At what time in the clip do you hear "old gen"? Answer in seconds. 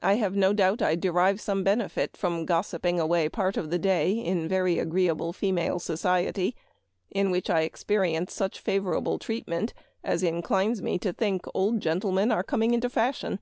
11.52-12.00